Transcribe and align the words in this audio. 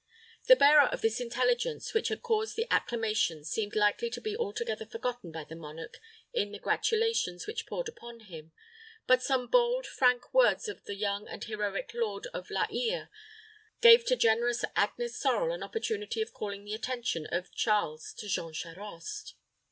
The 0.47 0.55
bearer 0.55 0.87
of 0.87 1.01
the 1.01 1.15
intelligence 1.19 1.93
which 1.93 2.07
had 2.07 2.23
caused 2.23 2.55
the 2.55 2.65
acclamation 2.73 3.43
seemed 3.43 3.75
likely 3.75 4.09
to 4.09 4.19
be 4.19 4.35
altogether 4.35 4.83
forgotten 4.87 5.31
by 5.31 5.43
the 5.43 5.55
monarch 5.55 5.99
in 6.33 6.51
the 6.51 6.57
gratulations 6.57 7.45
which 7.45 7.67
poured 7.67 7.87
upon 7.87 8.21
him; 8.21 8.51
but 9.05 9.21
some 9.21 9.45
bold, 9.45 9.85
frank 9.85 10.33
words 10.33 10.67
of 10.67 10.85
the 10.85 10.95
young 10.95 11.27
and 11.27 11.43
heroic 11.43 11.91
lord 11.93 12.25
of 12.33 12.49
La 12.49 12.65
Hire 12.71 13.11
gave 13.79 14.03
to 14.05 14.15
generous 14.15 14.65
Agnes 14.75 15.15
Sorel 15.19 15.53
an 15.53 15.61
opportunity 15.61 16.19
of 16.23 16.33
calling 16.33 16.63
the 16.65 16.73
attention 16.73 17.27
of 17.27 17.53
Charles 17.53 18.11
to 18.15 18.27
Jean 18.27 18.53
Charost. 18.53 19.35